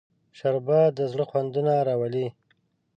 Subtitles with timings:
[0.37, 2.27] شربت د زړه خوندونه راولي